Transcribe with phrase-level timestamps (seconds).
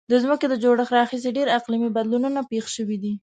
[0.09, 3.13] د ځمکې له جوړښت راهیسې ډیر اقلیمي بدلونونه پیښ شوي دي.